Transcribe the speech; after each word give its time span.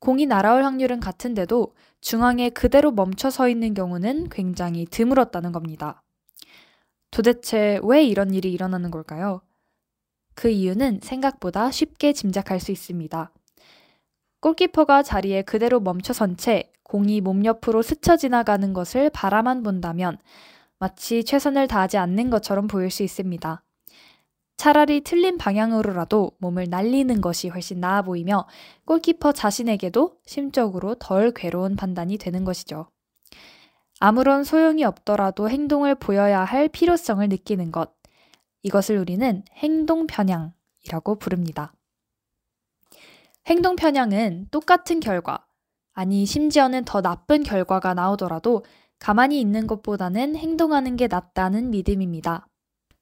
공이 0.00 0.26
날아올 0.26 0.64
확률은 0.64 1.00
같은데도 1.00 1.74
중앙에 2.00 2.50
그대로 2.50 2.92
멈춰 2.92 3.30
서 3.30 3.48
있는 3.48 3.74
경우는 3.74 4.28
굉장히 4.28 4.86
드물었다는 4.86 5.52
겁니다. 5.52 6.02
도대체 7.10 7.80
왜 7.82 8.04
이런 8.04 8.32
일이 8.34 8.52
일어나는 8.52 8.90
걸까요? 8.90 9.40
그 10.34 10.48
이유는 10.48 11.00
생각보다 11.02 11.70
쉽게 11.70 12.12
짐작할 12.12 12.60
수 12.60 12.70
있습니다. 12.70 13.32
골키퍼가 14.40 15.02
자리에 15.02 15.42
그대로 15.42 15.80
멈춰선 15.80 16.36
채 16.36 16.70
공이 16.84 17.20
몸 17.20 17.44
옆으로 17.44 17.82
스쳐 17.82 18.16
지나가는 18.16 18.72
것을 18.72 19.10
바라만 19.10 19.62
본다면 19.62 20.18
마치 20.78 21.24
최선을 21.24 21.66
다하지 21.66 21.98
않는 21.98 22.30
것처럼 22.30 22.68
보일 22.68 22.90
수 22.90 23.02
있습니다. 23.02 23.62
차라리 24.58 25.02
틀린 25.02 25.38
방향으로라도 25.38 26.32
몸을 26.38 26.66
날리는 26.68 27.20
것이 27.20 27.48
훨씬 27.48 27.78
나아 27.78 28.02
보이며 28.02 28.48
골키퍼 28.86 29.30
자신에게도 29.30 30.18
심적으로 30.26 30.96
덜 30.96 31.30
괴로운 31.30 31.76
판단이 31.76 32.18
되는 32.18 32.44
것이죠. 32.44 32.88
아무런 34.00 34.42
소용이 34.42 34.82
없더라도 34.82 35.48
행동을 35.48 35.94
보여야 35.94 36.40
할 36.40 36.68
필요성을 36.68 37.26
느끼는 37.28 37.70
것. 37.70 37.94
이것을 38.64 38.98
우리는 38.98 39.44
행동 39.54 40.08
편향이라고 40.08 41.20
부릅니다. 41.20 41.72
행동 43.46 43.76
편향은 43.76 44.48
똑같은 44.50 44.98
결과, 44.98 45.46
아니 45.92 46.26
심지어는 46.26 46.84
더 46.84 47.00
나쁜 47.00 47.44
결과가 47.44 47.94
나오더라도 47.94 48.64
가만히 48.98 49.40
있는 49.40 49.68
것보다는 49.68 50.34
행동하는 50.34 50.96
게 50.96 51.06
낫다는 51.06 51.70
믿음입니다. 51.70 52.47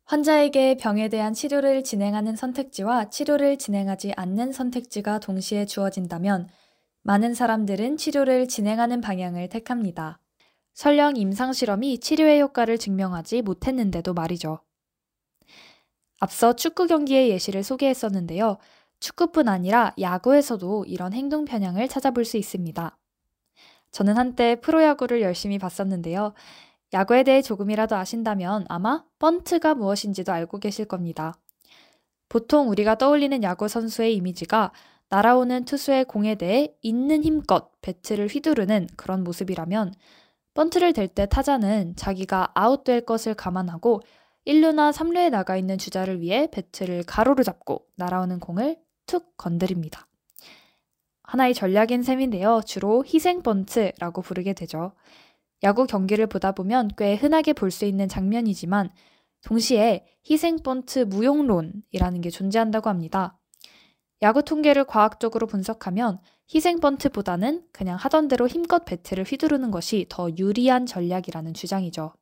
환자에게 0.07 0.77
병에 0.77 1.09
대한 1.09 1.35
치료를 1.35 1.83
진행하는 1.83 2.37
선택지와 2.37 3.11
치료를 3.11 3.59
진행하지 3.59 4.13
않는 4.15 4.53
선택지가 4.53 5.19
동시에 5.19 5.67
주어진다면 5.67 6.49
많은 7.03 7.35
사람들은 7.35 7.97
치료를 7.97 8.47
진행하는 8.47 9.01
방향을 9.01 9.49
택합니다. 9.49 10.21
설령 10.75 11.17
임상실험이 11.17 11.99
치료의 11.99 12.41
효과를 12.41 12.79
증명하지 12.79 13.43
못했는데도 13.43 14.15
말이죠. 14.15 14.61
앞서 16.21 16.55
축구 16.55 16.87
경기의 16.87 17.31
예시를 17.31 17.65
소개했었는데요. 17.65 18.59
축구뿐 19.01 19.49
아니라 19.49 19.93
야구에서도 20.01 20.85
이런 20.87 21.15
행동 21.15 21.45
편향을 21.45 21.89
찾아볼 21.89 22.25
수 22.25 22.37
있습니다. 22.37 22.97
저는 23.91 24.17
한때 24.17 24.61
프로야구를 24.61 25.21
열심히 25.21 25.59
봤었는데요. 25.59 26.33
야구에 26.93 27.23
대해 27.25 27.43
조금이라도 27.43 27.97
아신다면 27.97 28.65
아마 28.69 29.05
번트가 29.19 29.75
무엇인지도 29.75 30.33
알고 30.33 30.59
계실 30.59 30.85
겁니다. 30.85 31.35
보통 32.29 32.69
우리가 32.71 32.97
떠올리는 32.97 33.43
야구 33.43 33.69
선수의 33.69 34.15
이미지가 34.17 34.73
날아오는 35.09 35.65
투수의 35.65 36.05
공에 36.07 36.35
대해 36.35 36.75
있는 36.83 37.23
힘껏 37.23 37.71
배트를 37.81 38.27
휘두르는 38.27 38.89
그런 38.97 39.23
모습이라면 39.23 39.93
번트를 40.55 40.93
댈 40.93 41.07
때 41.07 41.27
타자는 41.27 41.95
자기가 41.97 42.53
아웃될 42.55 43.05
것을 43.05 43.35
감안하고 43.35 44.01
1루나 44.47 44.93
3루에 44.93 45.31
나가 45.31 45.57
있는 45.57 45.77
주자를 45.77 46.21
위해 46.21 46.49
배트를 46.51 47.05
가로로 47.05 47.43
잡고 47.43 47.87
날아오는 47.97 48.41
공을 48.41 48.79
툭 49.07 49.37
건드립니다. 49.37 50.07
하나의 51.23 51.55
전략인 51.55 52.03
셈인데요. 52.03 52.63
주로 52.65 53.05
희생 53.05 53.43
번트라고 53.43 54.23
부르게 54.23 54.53
되죠. 54.53 54.93
야구 55.63 55.87
경기를 55.87 56.27
보다 56.27 56.53
보면 56.53 56.91
꽤 56.97 57.15
흔하게 57.15 57.53
볼 57.53 57.71
수 57.71 57.85
있는 57.85 58.09
장면이지만 58.09 58.91
동시에 59.45 60.07
희생 60.29 60.63
번트 60.63 61.01
무용론이라는 61.01 62.21
게 62.21 62.31
존재한다고 62.31 62.91
합니다. 62.91 63.39
야구 64.23 64.43
통계를 64.43 64.85
과학적으로 64.85 65.47
분석하면 65.47 66.21
희생 66.53 66.81
번트보다는 66.81 67.65
그냥 67.73 67.97
하던 67.97 68.29
대로 68.29 68.49
힘껏 68.49 68.85
배트를 68.85 69.25
휘두르는 69.25 69.71
것이 69.71 70.07
더 70.09 70.29
유리한 70.37 70.87
전략이라는 70.87 71.55
주장이죠. 71.55 72.13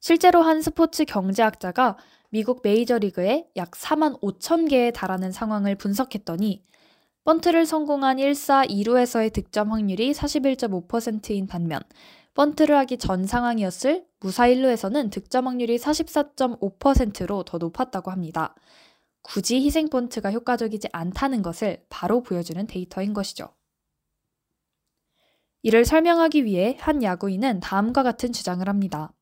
실제로 0.00 0.42
한 0.42 0.60
스포츠 0.60 1.04
경제학자가 1.04 1.96
미국 2.30 2.60
메이저리그에 2.62 3.48
약 3.56 3.70
4만 3.70 4.20
5천 4.20 4.68
개에 4.68 4.90
달하는 4.90 5.32
상황을 5.32 5.76
분석했더니 5.76 6.64
번트를 7.24 7.64
성공한 7.64 8.18
1사 8.18 8.68
2루에서의 8.68 9.32
득점 9.32 9.72
확률이 9.72 10.12
41.5%인 10.12 11.46
반면 11.46 11.80
번트를 12.34 12.76
하기 12.80 12.98
전 12.98 13.24
상황이었을 13.24 14.04
무사 14.20 14.46
1루에서는 14.46 15.10
득점 15.10 15.46
확률이 15.46 15.78
44.5%로 15.78 17.44
더 17.44 17.56
높았다고 17.56 18.10
합니다. 18.10 18.54
굳이 19.22 19.56
희생 19.64 19.88
번트가 19.88 20.32
효과적이지 20.32 20.88
않다는 20.92 21.40
것을 21.40 21.82
바로 21.88 22.22
보여주는 22.22 22.66
데이터인 22.66 23.14
것이죠. 23.14 23.48
이를 25.62 25.86
설명하기 25.86 26.44
위해 26.44 26.76
한 26.78 27.02
야구인은 27.02 27.60
다음과 27.60 28.02
같은 28.02 28.32
주장을 28.32 28.68
합니다. 28.68 29.14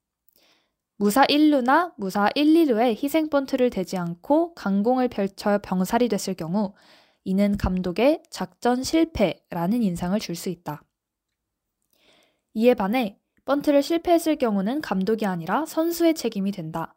무사 0.97 1.25
1루나 1.25 1.93
무사 1.97 2.31
1, 2.35 2.47
2루에 2.47 3.01
희생 3.01 3.31
번트를 3.31 3.71
대지 3.71 3.97
않고 3.97 4.55
강공을 4.55 5.07
펼쳐 5.07 5.61
병살이 5.63 6.09
됐을 6.09 6.35
경우 6.35 6.75
이는 7.25 7.57
감독의 7.57 8.23
작전 8.31 8.83
실패라는 8.83 9.83
인상을 9.83 10.19
줄 10.21 10.35
수 10.37 10.49
있다. 10.49 10.83
이에 12.55 12.75
반해 12.75 13.19
번트를 13.45 13.83
실패했을 13.83 14.37
경우는 14.37 14.81
감독이 14.81 15.27
아니라 15.27 15.65
선수의 15.67 16.15
책임이 16.15 16.53
된다. 16.53 16.95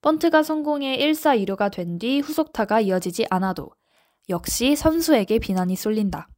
번트가 0.00 0.42
성공해 0.42 0.96
1사 0.98 1.44
2루가 1.44 1.72
된 1.72 1.98
뒤 1.98 2.20
후속타가 2.20 2.80
이어지지 2.80 3.26
않아도 3.30 3.70
역시 4.28 4.76
선수에게 4.76 5.38
비난이 5.38 5.76
쏠린다. 5.76 6.28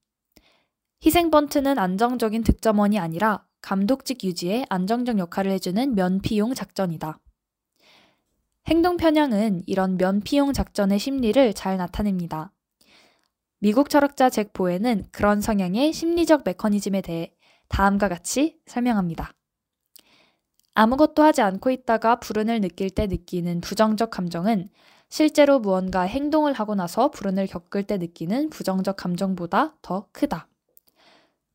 희생 1.04 1.30
번트는 1.30 1.78
안정적인 1.78 2.44
득점원이 2.44 2.98
아니라 2.98 3.46
감독직 3.62 4.24
유지에 4.24 4.64
안정적 4.68 5.18
역할을 5.18 5.50
해주는 5.52 5.94
면피용 5.94 6.54
작전이다. 6.54 7.18
행동 8.68 8.96
편향은 8.96 9.62
이런 9.66 9.96
면피용 9.96 10.52
작전의 10.52 10.98
심리를 10.98 11.52
잘 11.54 11.76
나타냅니다. 11.76 12.52
미국 13.62 13.90
철학자 13.90 14.30
잭 14.30 14.54
보에는 14.54 15.08
그런 15.12 15.42
성향의 15.42 15.92
심리적 15.92 16.44
메커니즘에 16.46 17.02
대해 17.02 17.34
다음과 17.68 18.08
같이 18.08 18.58
설명합니다. 18.64 19.34
아무것도 20.72 21.22
하지 21.22 21.42
않고 21.42 21.70
있다가 21.70 22.20
불운을 22.20 22.62
느낄 22.62 22.88
때 22.88 23.06
느끼는 23.06 23.60
부정적 23.60 24.10
감정은 24.10 24.70
실제로 25.10 25.58
무언가 25.58 26.02
행동을 26.02 26.54
하고 26.54 26.74
나서 26.74 27.10
불운을 27.10 27.48
겪을 27.48 27.82
때 27.82 27.98
느끼는 27.98 28.48
부정적 28.48 28.96
감정보다 28.96 29.76
더 29.82 30.08
크다. 30.12 30.48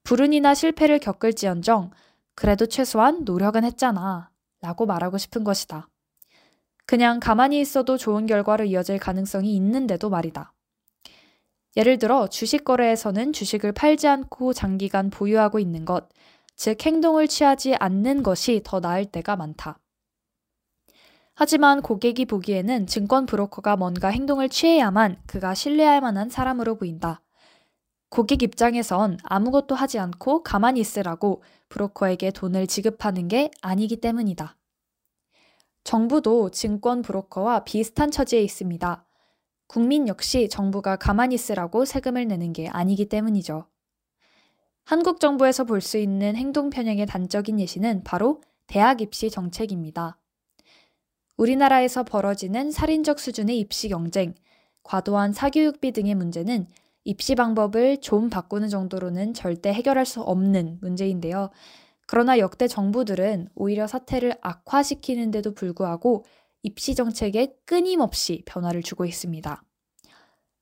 불운이나 0.03 0.53
실패를 0.53 0.99
겪을지언정 0.99 1.89
그래도 2.35 2.67
최소한 2.67 3.23
노력은 3.25 3.63
했잖아 3.63 4.29
라고 4.61 4.85
말하고 4.85 5.17
싶은 5.17 5.43
것이다. 5.43 5.89
그냥 6.85 7.19
가만히 7.19 7.59
있어도 7.61 7.97
좋은 7.97 8.27
결과로 8.27 8.65
이어질 8.65 8.99
가능성이 8.99 9.55
있는데도 9.55 10.11
말이다. 10.11 10.54
예를 11.77 11.97
들어 11.97 12.27
주식 12.27 12.63
거래에서는 12.63 13.33
주식을 13.33 13.73
팔지 13.73 14.07
않고 14.07 14.53
장기간 14.53 15.09
보유하고 15.09 15.59
있는 15.59 15.83
것, 15.85 16.07
즉 16.55 16.83
행동을 16.85 17.27
취하지 17.27 17.75
않는 17.75 18.23
것이 18.23 18.61
더 18.63 18.79
나을 18.79 19.05
때가 19.05 19.35
많다. 19.35 19.79
하지만 21.33 21.81
고객이 21.81 22.25
보기에는 22.25 22.87
증권 22.87 23.25
브로커가 23.25 23.75
뭔가 23.75 24.07
행동을 24.07 24.47
취해야만 24.47 25.17
그가 25.27 25.53
신뢰할 25.53 25.99
만한 25.99 26.29
사람으로 26.29 26.77
보인다. 26.77 27.21
고객 28.07 28.41
입장에선 28.41 29.17
아무것도 29.23 29.75
하지 29.75 29.99
않고 29.99 30.43
가만히 30.43 30.79
있으라고 30.79 31.43
브로커에게 31.67 32.31
돈을 32.31 32.67
지급하는 32.67 33.27
게 33.27 33.51
아니기 33.61 33.97
때문이다. 33.97 34.55
정부도 35.83 36.51
증권 36.51 37.01
브로커와 37.01 37.65
비슷한 37.65 38.11
처지에 38.11 38.41
있습니다. 38.41 39.05
국민 39.67 40.07
역시 40.07 40.47
정부가 40.49 40.95
가만히 40.95 41.35
있으라고 41.35 41.85
세금을 41.85 42.27
내는 42.27 42.53
게 42.53 42.67
아니기 42.67 43.07
때문이죠. 43.09 43.65
한국 44.83 45.19
정부에서 45.19 45.63
볼 45.63 45.81
수 45.81 45.97
있는 45.97 46.35
행동 46.35 46.69
편향의 46.69 47.07
단적인 47.07 47.59
예시는 47.59 48.03
바로 48.03 48.41
대학 48.67 49.01
입시 49.01 49.29
정책입니다. 49.29 50.17
우리나라에서 51.37 52.03
벌어지는 52.03 52.71
살인적 52.71 53.19
수준의 53.19 53.59
입시 53.59 53.89
경쟁, 53.89 54.35
과도한 54.83 55.33
사교육비 55.33 55.91
등의 55.91 56.15
문제는 56.15 56.67
입시 57.03 57.35
방법을 57.35 58.01
좀 58.01 58.29
바꾸는 58.29 58.69
정도로는 58.69 59.33
절대 59.33 59.73
해결할 59.73 60.05
수 60.05 60.21
없는 60.21 60.79
문제인데요. 60.81 61.49
그러나 62.07 62.37
역대 62.37 62.67
정부들은 62.67 63.49
오히려 63.55 63.87
사태를 63.87 64.35
악화시키는데도 64.41 65.55
불구하고 65.55 66.23
입시 66.65 66.95
정책에 66.95 67.55
끊임없이 67.65 68.41
변화를 68.47 68.81
주고 68.81 69.05
있습니다. 69.05 69.63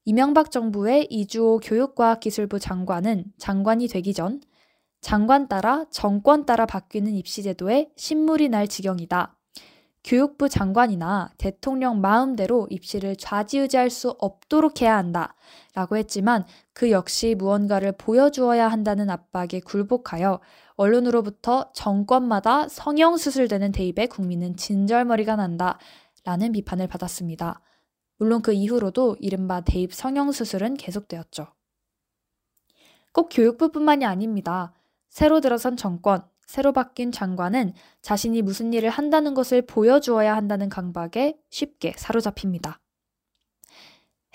이명박 0.04 0.52
정부의 0.52 1.08
이주호 1.10 1.60
교육과학기술부 1.60 2.60
장관은 2.60 3.32
장관이 3.38 3.88
되기 3.88 4.14
전 4.14 4.42
장관 5.00 5.48
따라 5.48 5.86
정권 5.92 6.46
따라 6.46 6.66
바뀌는 6.66 7.14
입시 7.14 7.42
제도에 7.42 7.90
신물이 7.96 8.50
날 8.50 8.68
지경이다. 8.68 9.38
교육부 10.04 10.50
장관이나 10.50 11.32
대통령 11.38 12.02
마음대로 12.02 12.68
입시를 12.70 13.16
좌지우지할 13.16 13.90
수 13.90 14.10
없도록 14.20 14.82
해야 14.82 14.98
한다. 14.98 15.36
라고 15.74 15.96
했지만 15.96 16.46
그 16.74 16.92
역시 16.92 17.34
무언가를 17.36 17.94
보여주어야 17.94 18.68
한다는 18.68 19.10
압박에 19.10 19.62
굴복하여 19.64 20.42
언론으로부터 20.76 21.72
정권마다 21.74 22.68
성형 22.68 23.18
수술되는 23.18 23.72
대입에 23.72 24.08
국민은 24.08 24.56
진절머리가 24.56 25.36
난다. 25.36 25.78
라는 26.26 26.54
비판을 26.54 26.88
받았습니다. 26.88 27.60
물론 28.18 28.42
그 28.42 28.54
이후로도 28.54 29.18
이른바 29.20 29.62
대입 29.62 29.94
성형수술은 29.94 30.76
계속되었죠. 30.76 31.48
꼭 33.12 33.30
교육부뿐만이 33.30 34.06
아닙니다. 34.06 34.74
새로 35.10 35.42
들어선 35.42 35.76
정권, 35.76 36.24
새로 36.46 36.72
바뀐 36.72 37.12
장관은 37.12 37.74
자신이 38.02 38.42
무슨 38.42 38.74
일을 38.74 38.90
한다는 38.90 39.34
것을 39.34 39.64
보여주어야 39.64 40.36
한다는 40.36 40.70
강박에 40.70 41.38
쉽게 41.50 41.94
사로잡힙니다. 41.98 42.80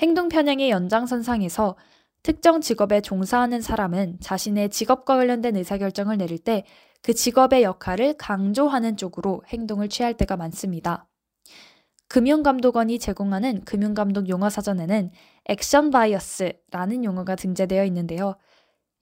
행동 0.01 0.29
편향의 0.29 0.71
연장선상에서 0.71 1.77
특정 2.23 2.61
직업에 2.61 3.01
종사하는 3.01 3.61
사람은 3.61 4.19
자신의 4.21 4.71
직업과 4.71 5.17
관련된 5.17 5.57
의사결정을 5.57 6.19
내릴 6.19 6.39
때 6.39 6.65
그 7.03 7.15
직업의 7.15 7.63
역할을 7.63 8.15
강조하는 8.15 8.97
쪽으로 8.97 9.43
행동을 9.49 9.89
취할 9.89 10.15
때가 10.15 10.37
많습니다. 10.37 11.07
금융감독원이 12.09 12.99
제공하는 12.99 13.65
금융감독 13.65 14.29
용어 14.29 14.49
사전에는 14.49 15.11
action 15.47 15.91
bias라는 15.91 17.05
용어가 17.05 17.37
등재되어 17.37 17.85
있는데요. 17.87 18.37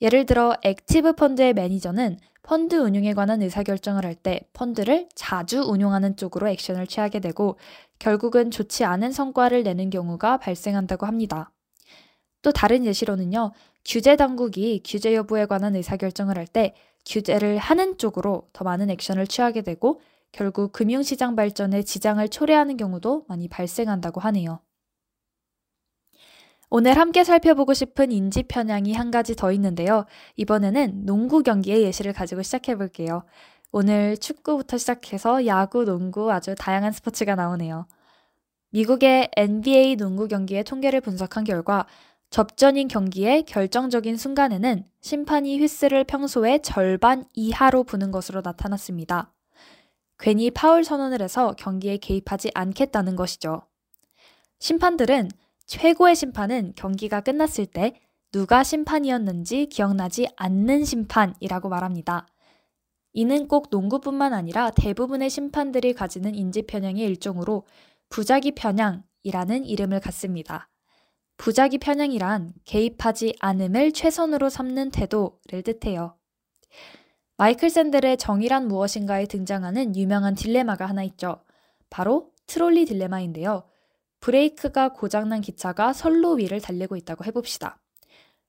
예를 0.00 0.26
들어 0.26 0.54
active 0.62 1.14
펀드의 1.14 1.54
매니저는 1.54 2.18
펀드 2.42 2.76
운용에 2.76 3.14
관한 3.14 3.42
의사결정을 3.42 4.04
할 4.04 4.14
때 4.14 4.40
펀드를 4.52 5.08
자주 5.14 5.62
운용하는 5.62 6.16
쪽으로 6.16 6.48
액션을 6.48 6.86
취하게 6.86 7.20
되고 7.20 7.58
결국은 7.98 8.50
좋지 8.50 8.84
않은 8.84 9.12
성과를 9.12 9.62
내는 9.62 9.90
경우가 9.90 10.38
발생한다고 10.38 11.06
합니다. 11.06 11.52
또 12.46 12.52
다른 12.52 12.84
예시로는요, 12.86 13.50
규제 13.84 14.14
당국이 14.14 14.80
규제 14.84 15.16
여부에 15.16 15.46
관한 15.46 15.74
의사결정을 15.74 16.38
할 16.38 16.46
때 16.46 16.76
규제를 17.04 17.58
하는 17.58 17.98
쪽으로 17.98 18.48
더 18.52 18.62
많은 18.62 18.88
액션을 18.88 19.26
취하게 19.26 19.62
되고 19.62 20.00
결국 20.30 20.70
금융시장 20.70 21.34
발전에 21.34 21.82
지장을 21.82 22.28
초래하는 22.28 22.76
경우도 22.76 23.24
많이 23.26 23.48
발생한다고 23.48 24.20
하네요. 24.20 24.60
오늘 26.70 26.96
함께 26.96 27.24
살펴보고 27.24 27.74
싶은 27.74 28.12
인지 28.12 28.44
편향이 28.44 28.92
한 28.92 29.10
가지 29.10 29.34
더 29.34 29.50
있는데요. 29.50 30.04
이번에는 30.36 31.04
농구 31.04 31.42
경기의 31.42 31.82
예시를 31.82 32.12
가지고 32.12 32.42
시작해 32.42 32.76
볼게요. 32.76 33.24
오늘 33.72 34.16
축구부터 34.18 34.78
시작해서 34.78 35.46
야구, 35.46 35.84
농구 35.84 36.30
아주 36.30 36.54
다양한 36.56 36.92
스포츠가 36.92 37.34
나오네요. 37.34 37.88
미국의 38.70 39.30
NBA 39.36 39.96
농구 39.96 40.28
경기의 40.28 40.62
통계를 40.62 41.00
분석한 41.00 41.44
결과 41.44 41.86
접전인 42.30 42.88
경기의 42.88 43.44
결정적인 43.44 44.16
순간에는 44.16 44.84
심판이 45.00 45.58
휘스를 45.58 46.04
평소의 46.04 46.62
절반 46.62 47.24
이하로 47.34 47.84
부는 47.84 48.10
것으로 48.10 48.42
나타났습니다. 48.42 49.32
괜히 50.18 50.50
파울 50.50 50.84
선언을 50.84 51.22
해서 51.22 51.52
경기에 51.58 51.98
개입하지 51.98 52.50
않겠다는 52.54 53.16
것이죠. 53.16 53.62
심판들은 54.58 55.28
최고의 55.66 56.16
심판은 56.16 56.72
경기가 56.76 57.20
끝났을 57.20 57.66
때 57.66 58.00
누가 58.32 58.64
심판이었는지 58.64 59.66
기억나지 59.66 60.28
않는 60.36 60.84
심판이라고 60.84 61.68
말합니다. 61.68 62.26
이는 63.12 63.48
꼭 63.48 63.68
농구뿐만 63.70 64.34
아니라 64.34 64.70
대부분의 64.70 65.30
심판들이 65.30 65.94
가지는 65.94 66.34
인지 66.34 66.62
편향의 66.62 67.02
일종으로 67.04 67.64
부작위 68.10 68.52
편향이라는 68.52 69.64
이름을 69.64 70.00
갖습니다. 70.00 70.68
부작위 71.36 71.78
편향이란 71.78 72.54
개입하지 72.64 73.36
않음을 73.40 73.92
최선으로 73.92 74.48
삼는 74.48 74.90
태도를 74.90 75.62
뜻해요. 75.62 76.16
마이클 77.36 77.68
샌델의 77.68 78.16
정의란 78.16 78.66
무엇인가에 78.68 79.26
등장하는 79.26 79.94
유명한 79.96 80.34
딜레마가 80.34 80.86
하나 80.86 81.02
있죠. 81.04 81.42
바로 81.90 82.32
trolley 82.46 82.86
딜레마인데요. 82.86 83.64
브레이크가 84.20 84.94
고장난 84.94 85.42
기차가 85.42 85.92
선로 85.92 86.32
위를 86.32 86.60
달리고 86.60 86.96
있다고 86.96 87.24
해봅시다. 87.26 87.78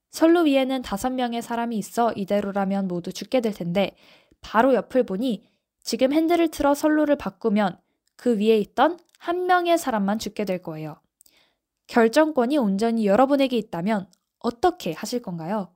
선로 0.09 0.41
위에는 0.41 0.81
다섯 0.81 1.09
명의 1.09 1.41
사람이 1.41 1.77
있어 1.77 2.13
이대로라면 2.13 2.87
모두 2.87 3.11
죽게 3.11 3.41
될 3.41 3.53
텐데 3.53 3.95
바로 4.39 4.73
옆을 4.73 5.03
보니 5.03 5.45
지금 5.83 6.13
핸들을 6.13 6.47
틀어 6.49 6.73
선로를 6.73 7.17
바꾸면 7.17 7.77
그 8.15 8.37
위에 8.39 8.57
있던 8.59 8.97
한 9.19 9.45
명의 9.45 9.77
사람만 9.77 10.19
죽게 10.19 10.45
될 10.45 10.61
거예요. 10.61 10.99
결정권이 11.87 12.57
온전히 12.57 13.05
여러분에게 13.07 13.57
있다면 13.57 14.07
어떻게 14.39 14.93
하실 14.93 15.21
건가요? 15.21 15.73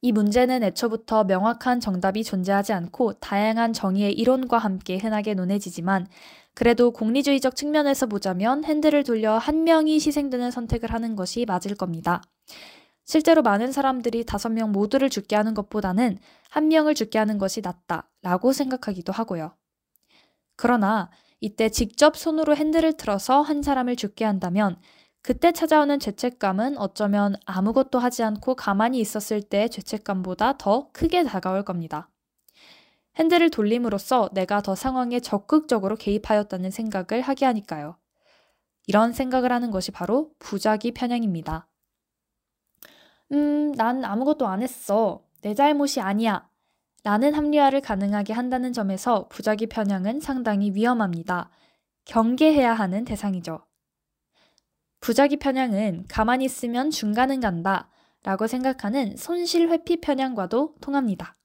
이 0.00 0.12
문제는 0.12 0.62
애초부터 0.62 1.24
명확한 1.24 1.80
정답이 1.80 2.24
존재하지 2.24 2.74
않고 2.74 3.14
다양한 3.14 3.72
정의의 3.72 4.12
이론과 4.12 4.58
함께 4.58 4.98
흔하게 4.98 5.32
논해지지만 5.32 6.06
그래도 6.52 6.90
공리주의적 6.90 7.56
측면에서 7.56 8.06
보자면 8.06 8.64
핸들을 8.64 9.02
돌려 9.04 9.38
한 9.38 9.64
명이 9.64 9.94
희생되는 9.94 10.50
선택을 10.50 10.92
하는 10.92 11.16
것이 11.16 11.46
맞을 11.46 11.74
겁니다. 11.74 12.22
실제로 13.04 13.42
많은 13.42 13.72
사람들이 13.72 14.24
다섯 14.24 14.50
명 14.50 14.72
모두를 14.72 15.08
죽게 15.08 15.36
하는 15.36 15.54
것보다는 15.54 16.18
한 16.50 16.68
명을 16.68 16.94
죽게 16.94 17.18
하는 17.18 17.38
것이 17.38 17.60
낫다 17.60 18.10
라고 18.22 18.52
생각하기도 18.52 19.12
하고요. 19.12 19.56
그러나 20.56 21.10
이때 21.44 21.68
직접 21.68 22.16
손으로 22.16 22.56
핸들을 22.56 22.94
틀어서 22.94 23.42
한 23.42 23.62
사람을 23.62 23.96
죽게 23.96 24.24
한다면 24.24 24.80
그때 25.20 25.52
찾아오는 25.52 25.98
죄책감은 26.00 26.78
어쩌면 26.78 27.36
아무것도 27.44 27.98
하지 27.98 28.22
않고 28.22 28.54
가만히 28.54 28.98
있었을 28.98 29.42
때의 29.42 29.68
죄책감보다 29.68 30.56
더 30.56 30.88
크게 30.92 31.22
다가올 31.24 31.62
겁니다. 31.62 32.08
핸들을 33.18 33.50
돌림으로써 33.50 34.30
내가 34.32 34.62
더 34.62 34.74
상황에 34.74 35.20
적극적으로 35.20 35.96
개입하였다는 35.96 36.70
생각을 36.70 37.20
하게 37.20 37.44
하니까요. 37.44 37.98
이런 38.86 39.12
생각을 39.12 39.52
하는 39.52 39.70
것이 39.70 39.90
바로 39.90 40.30
부작위 40.38 40.92
편향입니다. 40.92 41.68
음, 43.32 43.72
난 43.72 44.02
아무것도 44.02 44.46
안 44.46 44.62
했어. 44.62 45.22
내 45.42 45.52
잘못이 45.52 46.00
아니야. 46.00 46.48
라는 47.04 47.34
합리화를 47.34 47.82
가능하게 47.82 48.32
한다는 48.32 48.72
점에서 48.72 49.28
부작위 49.28 49.66
편향은 49.66 50.20
상당히 50.20 50.72
위험합니다. 50.72 51.50
경계해야 52.06 52.72
하는 52.72 53.04
대상이죠. 53.04 53.60
부작위 55.00 55.36
편향은 55.36 56.06
가만히 56.08 56.46
있으면 56.46 56.90
중간은 56.90 57.40
간다 57.40 57.90
라고 58.22 58.46
생각하는 58.46 59.16
손실 59.18 59.68
회피 59.68 60.00
편향과도 60.00 60.76
통합니다. 60.80 61.36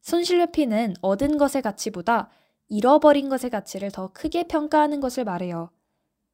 손실 0.00 0.40
회피는 0.40 0.94
얻은 1.00 1.38
것의 1.38 1.62
가치보다 1.62 2.28
잃어버린 2.68 3.28
것의 3.28 3.50
가치를 3.50 3.92
더 3.92 4.12
크게 4.12 4.48
평가하는 4.48 4.98
것을 4.98 5.22
말해요. 5.22 5.70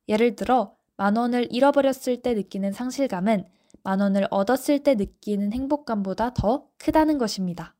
예를 0.09 0.37
들어, 0.37 0.75
만 0.97 1.17
원을 1.17 1.49
잃어버렸을 1.51 2.23
때 2.23 2.33
느끼는 2.33 2.73
상실감은 2.73 3.45
만 3.83 4.01
원을 4.01 4.27
얻었을 4.31 4.83
때 4.83 4.95
느끼는 4.95 5.53
행복감보다 5.53 6.33
더 6.33 6.67
크다는 6.79 7.19
것입니다. 7.19 7.75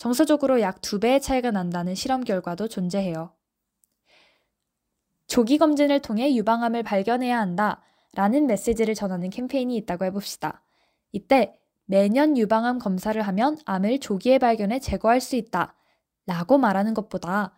정서적으로 0.00 0.62
약 0.62 0.80
두 0.80 0.98
배의 0.98 1.20
차이가 1.20 1.50
난다는 1.50 1.94
실험 1.94 2.24
결과도 2.24 2.68
존재해요. 2.68 3.34
조기 5.26 5.58
검진을 5.58 6.00
통해 6.00 6.34
유방암을 6.34 6.84
발견해야 6.84 7.38
한다 7.38 7.82
라는 8.14 8.46
메시지를 8.46 8.94
전하는 8.94 9.28
캠페인이 9.28 9.76
있다고 9.76 10.06
해봅시다. 10.06 10.62
이때 11.12 11.54
매년 11.84 12.38
유방암 12.38 12.78
검사를 12.78 13.20
하면 13.20 13.58
암을 13.66 14.00
조기에 14.00 14.38
발견해 14.38 14.78
제거할 14.78 15.20
수 15.20 15.36
있다 15.36 15.74
라고 16.24 16.56
말하는 16.56 16.94
것보다 16.94 17.52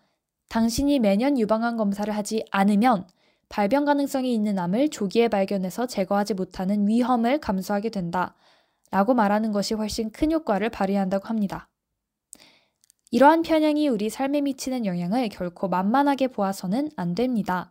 당신이 0.49 0.99
매년 0.99 1.39
유방암 1.39 1.77
검사를 1.77 2.13
하지 2.13 2.45
않으면 2.51 3.07
발병 3.51 3.85
가능성이 3.85 4.35
있는 4.35 4.59
암을 4.59 4.89
조기에 4.89 5.29
발견해서 5.29 5.87
제거하지 5.87 6.35
못하는 6.35 6.89
위험을 6.89 7.39
감수하게 7.39 7.91
된다. 7.91 8.35
라고 8.91 9.15
말하는 9.15 9.53
것이 9.53 9.75
훨씬 9.75 10.11
큰 10.11 10.33
효과를 10.33 10.71
발휘한다고 10.71 11.29
합니다. 11.29 11.69
이러한 13.15 13.43
편향이 13.43 13.89
우리 13.89 14.09
삶에 14.09 14.41
미치는 14.41 14.87
영향을 14.87 15.29
결코 15.29 15.69
만만하게 15.69 16.29
보아서는 16.29 16.89
안 16.97 17.15
됩니다. 17.15 17.71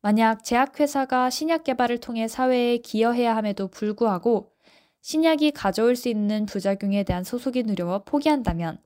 만약 0.00 0.44
제약회사가 0.44 1.28
신약 1.28 1.64
개발을 1.64 1.98
통해 1.98 2.26
사회에 2.26 2.78
기여해야 2.78 3.36
함에도 3.36 3.68
불구하고 3.68 4.50
신약이 5.02 5.50
가져올 5.50 5.94
수 5.94 6.08
있는 6.08 6.46
부작용에 6.46 7.04
대한 7.04 7.22
소속이 7.22 7.64
두려워 7.64 8.02
포기한다면 8.04 8.78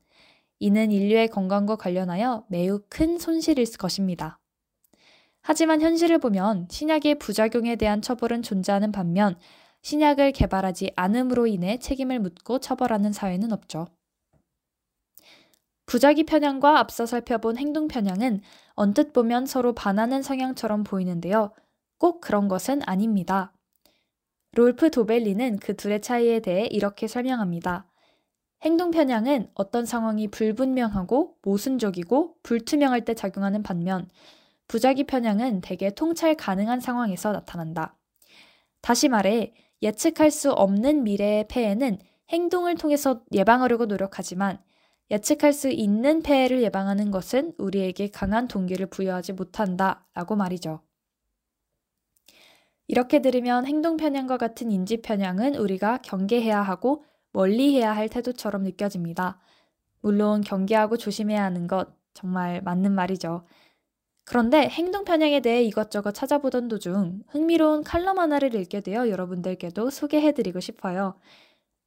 이는 0.59 0.91
인류의 0.91 1.29
건강과 1.29 1.77
관련하여 1.77 2.45
매우 2.49 2.81
큰 2.89 3.17
손실일 3.17 3.65
것입니다. 3.79 4.41
하지만 5.41 5.81
현실을 5.81 6.19
보면 6.19 6.67
신약의 6.69 7.21
부작용에 7.21 7.77
대한 7.77 8.03
처벌은 8.03 8.43
존재하는 8.43 8.91
반면 8.91 9.39
신약을 9.83 10.33
개발하지 10.33 10.95
않음으로 10.97 11.47
인해 11.47 11.79
책임을 11.79 12.19
묻고 12.19 12.59
처벌하는 12.59 13.13
사회는 13.13 13.53
없죠. 13.53 13.87
부작위 15.87 16.25
편향과 16.25 16.79
앞서 16.79 17.07
살펴본 17.07 17.57
행동 17.59 17.89
편향은 17.89 18.41
언뜻 18.75 19.13
보면 19.13 19.47
서로 19.47 19.73
반하는 19.73 20.23
성향처럼 20.23 20.85
보이는데요. 20.85 21.53
꼭 21.99 22.21
그런 22.21 22.49
것은 22.49 22.83
아닙니다. 22.85 23.53
롤프 24.53 24.91
도벨리는 24.91 25.59
그 25.59 25.77
둘의 25.77 26.03
차이에 26.03 26.41
대해 26.41 26.67
이렇게 26.67 27.07
설명합니다. 27.07 27.87
행동 28.63 28.91
편향은 28.91 29.51
어떤 29.55 29.87
상황이 29.87 30.29
불분명하고 30.29 31.37
모순적이고 31.43 32.37
불투명할 32.43 33.05
때 33.05 33.15
작용하는 33.15 33.63
반면 33.63 34.09
부작위 34.67 35.05
편향은 35.05 35.61
대개 35.61 35.91
통찰 35.91 36.35
가능한 36.35 36.81
상황에서 36.81 37.33
나타난다. 37.33 37.97
다시 38.81 39.09
말해 39.09 39.53
예측할 39.83 40.31
수 40.31 40.51
없는 40.53 41.05
미래의 41.05 41.47
폐해는 41.49 41.99
행동을 42.31 42.75
통해서 42.77 43.23
예방하려고 43.33 43.87
노력하지만 43.87 44.59
예측할 45.11 45.53
수 45.53 45.71
있는 45.71 46.23
폐해를 46.23 46.63
예방하는 46.63 47.11
것은 47.11 47.53
우리에게 47.59 48.09
강한 48.11 48.49
동기를 48.49 48.87
부여하지 48.87 49.35
못한다 49.35 50.07
라고 50.15 50.35
말이죠. 50.37 50.81
이렇게 52.89 53.21
들으면 53.21 53.67
행동 53.67 53.97
편향과 53.97 54.37
같은 54.37 54.71
인지 54.71 55.03
편향은 55.03 55.57
우리가 55.57 55.99
경계해야 55.99 56.61
하고 56.63 57.05
멀리해야 57.33 57.95
할 57.95 58.09
태도처럼 58.09 58.63
느껴집니다. 58.63 59.41
물론 60.01 60.41
경계하고 60.41 60.97
조심해야 60.97 61.43
하는 61.43 61.67
것 61.67 61.89
정말 62.15 62.63
맞는 62.63 62.93
말이죠. 62.93 63.45
그런데 64.25 64.69
행동 64.69 65.05
편향에 65.05 65.41
대해 65.41 65.63
이것저것 65.63 66.13
찾아보던 66.13 66.69
도중 66.69 67.23
흥미로운 67.29 67.85
칼럼 67.85 68.19
하나를 68.19 68.55
읽게 68.55 68.81
되어 68.81 69.09
여러분들께도 69.09 69.91
소개해드리고 69.91 70.59
싶어요. 70.61 71.19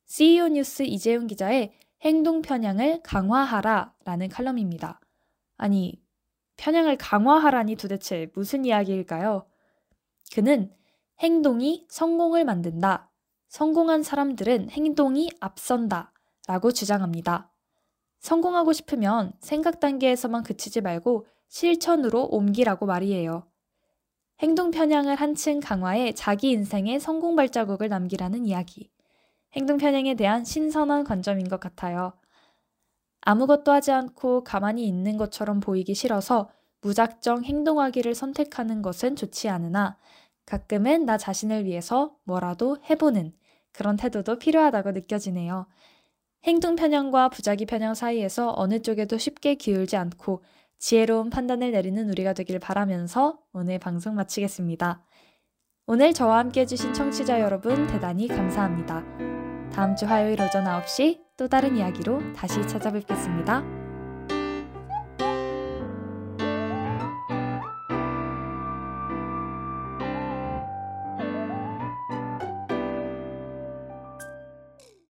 CEO 0.06 0.48
뉴스 0.48 0.84
이재용 0.84 1.28
기자의 1.28 1.74
행동 2.02 2.42
편향을 2.42 3.02
강화하라 3.04 3.94
라는 4.06 4.30
칼럼입니다. 4.30 5.00
아니, 5.58 6.02
편향을 6.58 6.98
강화하라니 6.98 7.76
도대체 7.76 8.32
무슨 8.34 8.66
이야기일까요? 8.66 9.46
그는 10.34 10.74
행동이 11.20 11.86
성공을 11.90 12.46
만든다. 12.46 13.12
성공한 13.50 14.04
사람들은 14.04 14.70
행동이 14.70 15.32
앞선다. 15.40 16.14
라고 16.48 16.72
주장합니다. 16.72 17.52
성공하고 18.20 18.74
싶으면 18.74 19.34
생각 19.40 19.80
단계에서만 19.80 20.44
그치지 20.44 20.82
말고 20.82 21.28
실천으로 21.48 22.26
옮기라고 22.26 22.86
말이에요. 22.86 23.48
행동 24.42 24.72
편향을 24.72 25.16
한층 25.16 25.60
강화해 25.60 26.14
자기 26.14 26.52
인생에 26.52 27.00
성공 27.00 27.36
발자국을 27.36 27.90
남기라는 27.90 28.46
이야기. 28.46 28.90
행동 29.56 29.78
편향에 29.78 30.16
대한 30.16 30.44
신선한 30.44 31.04
관점인 31.04 31.48
것 31.50 31.60
같아요. 31.60 32.14
아무것도 33.22 33.72
하지 33.72 33.92
않고 33.92 34.44
가만히 34.44 34.88
있는 34.88 35.18
것처럼 35.18 35.60
보이기 35.60 35.94
싫어서 35.94 36.50
무작정 36.82 37.44
행동하기를 37.44 38.16
선택하는 38.16 38.82
것은 38.82 39.16
좋지 39.16 39.50
않으나 39.50 39.98
가끔은 40.46 41.06
나 41.06 41.18
자신을 41.18 41.66
위해서 41.66 42.16
뭐라도 42.24 42.78
해보는 42.90 43.34
그런 43.72 43.98
태도도 43.98 44.40
필요하다고 44.40 44.92
느껴지네요. 44.92 45.68
행동 46.46 46.76
편향과 46.76 47.30
부작위 47.30 47.66
편향 47.66 47.94
사이에서 47.94 48.54
어느 48.56 48.82
쪽에도 48.82 49.18
쉽게 49.18 49.56
기울지 49.56 49.98
않고 49.98 50.42
지혜로운 50.80 51.30
판단을 51.30 51.72
내리는 51.72 52.10
우리가 52.10 52.34
되길 52.34 52.60
바라면서 52.60 53.40
오늘 53.52 53.78
방송 53.78 54.16
마치겠습니다. 54.16 55.04
오늘 55.86 56.14
저와 56.14 56.38
함께 56.38 56.62
해주신 56.62 56.94
청취자 56.94 57.42
여러분 57.42 57.88
대단히 57.88 58.28
감사합니다. 58.28 59.39
다음 59.74 59.96
주 59.96 60.06
화요일 60.06 60.42
오전 60.42 60.66
9시 60.66 61.20
또 61.38 61.48
다른 61.48 61.78
이야기로 61.78 62.34
다시 62.34 62.62
찾아뵙겠습니다. 62.68 63.79